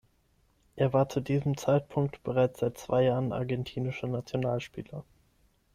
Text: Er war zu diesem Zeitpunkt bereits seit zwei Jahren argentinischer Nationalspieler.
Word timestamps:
Er 0.75 0.93
war 0.93 1.09
zu 1.09 1.21
diesem 1.21 1.57
Zeitpunkt 1.57 2.23
bereits 2.23 2.61
seit 2.61 2.75
zwei 2.79 3.03
Jahren 3.03 3.31
argentinischer 3.33 4.07
Nationalspieler. 4.07 5.03